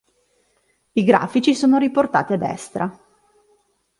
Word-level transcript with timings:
I 0.93 1.03
grafici 1.03 1.53
sono 1.53 1.77
riportati 1.77 2.33
a 2.33 2.37
destra. 2.37 2.99